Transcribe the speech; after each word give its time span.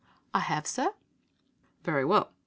"'I 0.33 0.39
have, 0.39 0.65
sir.' 0.65 0.95
"'Very 1.83 2.05
well. 2.05 2.31